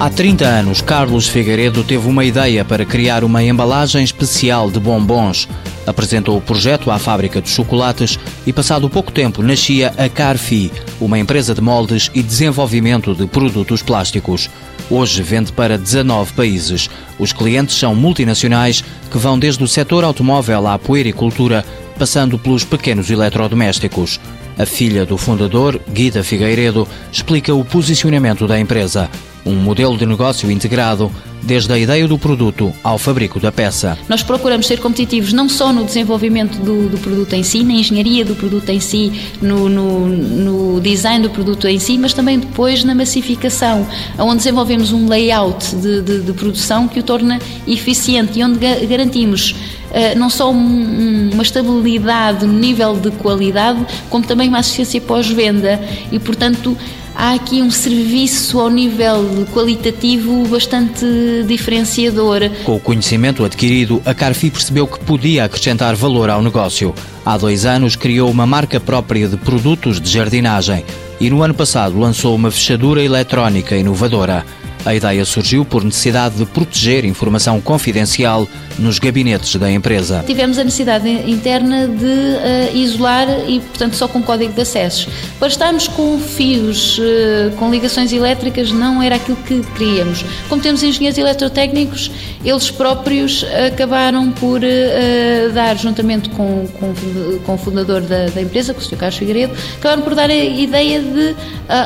[0.00, 5.46] Há 30 anos, Carlos Figueiredo teve uma ideia para criar uma embalagem especial de bombons.
[5.86, 11.18] Apresentou o projeto à fábrica de chocolates e, passado pouco tempo, nascia a Carfi, uma
[11.18, 14.48] empresa de moldes e desenvolvimento de produtos plásticos.
[14.88, 16.88] Hoje vende para 19 países.
[17.18, 21.62] Os clientes são multinacionais que vão desde o setor automóvel à puericultura,
[21.98, 24.18] passando pelos pequenos eletrodomésticos.
[24.58, 29.10] A filha do fundador, Guida Figueiredo, explica o posicionamento da empresa
[29.44, 31.10] um modelo de negócio integrado
[31.42, 33.98] desde a ideia do produto ao fabrico da peça.
[34.08, 38.24] Nós procuramos ser competitivos não só no desenvolvimento do, do produto em si, na engenharia
[38.24, 42.84] do produto em si, no, no, no, design do produto em si, mas também depois
[42.84, 43.86] na massificação,
[44.18, 49.54] onde desenvolvemos um layout de, de, de produção que o torna eficiente e onde garantimos
[49.90, 55.80] Uh, não só um, uma estabilidade no nível de qualidade, como também uma assistência pós-venda
[56.12, 56.78] e, portanto,
[57.20, 61.04] há aqui um serviço ao nível qualitativo bastante
[61.46, 62.50] diferenciador.
[62.64, 66.94] Com o conhecimento adquirido, a Carfi percebeu que podia acrescentar valor ao negócio.
[67.24, 70.82] Há dois anos criou uma marca própria de produtos de jardinagem
[71.20, 74.46] e no ano passado lançou uma fechadura eletrónica inovadora.
[74.90, 80.24] A ideia surgiu por necessidade de proteger informação confidencial nos gabinetes da empresa.
[80.26, 85.06] Tivemos a necessidade interna de uh, isolar e, portanto, só com código de acessos.
[85.38, 90.24] Para estarmos com fios, uh, com ligações elétricas, não era aquilo que queríamos.
[90.48, 92.10] Como temos engenheiros eletrotécnicos,
[92.44, 98.74] eles próprios acabaram por uh, dar, juntamente com, com, com o fundador da, da, empresa,
[98.74, 98.96] com o Sr.
[98.96, 101.36] Carlos Figueiredo, acabaram por dar a ideia de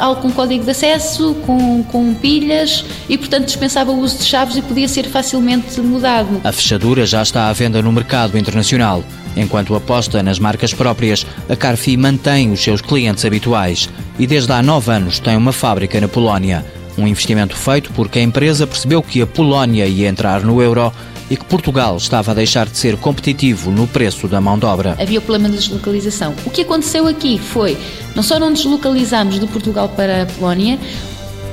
[0.00, 4.56] algo com código de acesso, com, com pilhas e, portanto, dispensava o uso de chaves
[4.56, 6.40] e podia ser facilmente mudado.
[6.44, 9.04] A fechadura já está à venda no mercado internacional.
[9.36, 14.62] Enquanto aposta nas marcas próprias, a Carfi mantém os seus clientes habituais e desde há
[14.62, 16.64] nove anos tem uma fábrica na Polónia.
[16.98, 20.92] Um investimento feito porque a empresa percebeu que a Polónia ia entrar no euro
[21.30, 24.96] e que Portugal estava a deixar de ser competitivo no preço da mão de obra.
[24.98, 26.34] Havia o problema da deslocalização.
[26.44, 27.78] O que aconteceu aqui foi,
[28.16, 30.78] não só não deslocalizámos de Portugal para a Polónia,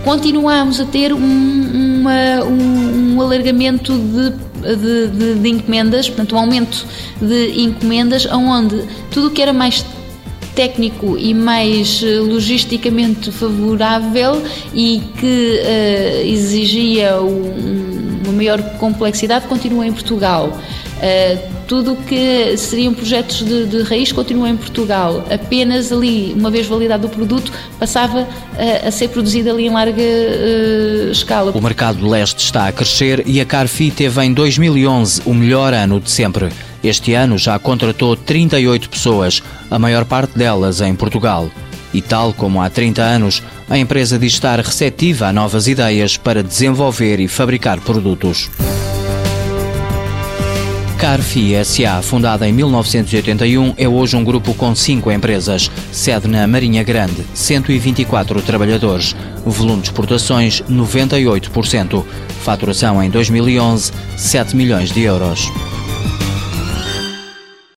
[0.03, 4.29] continuamos a ter um, uma, um, um alargamento de,
[4.75, 6.85] de, de, de, encomendas, portanto, um aumento
[7.21, 9.85] de encomendas, onde tudo o que era mais
[10.55, 14.41] técnico e mais eh, logisticamente favorável
[14.73, 20.57] e que uh, exigia um, uma maior complexidade continua em Portugal.
[20.97, 25.23] Uh, tudo o que seriam projetos de, de, raiz continua em Portugal.
[25.29, 28.27] Apenas ali, uma vez validado o produto, passava
[28.57, 31.51] a, a ser produzido ali em larga uh, escala.
[31.51, 35.73] O mercado do leste está a crescer e a Carfi teve em 2011 o melhor
[35.73, 36.49] ano de sempre.
[36.83, 41.49] Este ano já contratou 38 pessoas, a maior parte delas em Portugal.
[41.93, 46.43] E tal como há 30 anos, a empresa diz estar receptiva a novas ideias para
[46.43, 48.49] desenvolver e fabricar produtos.
[51.07, 55.71] Carfi SA, fundada em 1981, é hoje um grupo com cinco empresas.
[55.89, 59.15] Sede na Marinha Grande, 124 trabalhadores.
[59.45, 62.03] Volume de exportações, 98%.
[62.43, 65.49] Faturação em 2011, 7 milhões de euros.